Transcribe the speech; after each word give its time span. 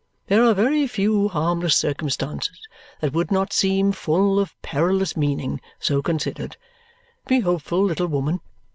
There 0.25 0.43
are 0.45 0.55
very 0.55 0.87
few 0.87 1.27
harmless 1.27 1.75
circumstances 1.75 2.59
that 3.01 3.13
would 3.13 3.29
not 3.29 3.53
seem 3.53 3.91
full 3.91 4.39
of 4.39 4.59
perilous 4.63 5.15
meaning, 5.15 5.61
so 5.77 6.01
considered. 6.01 6.57
Be 7.27 7.41
hopeful, 7.41 7.83
little 7.83 8.07
woman. 8.07 8.39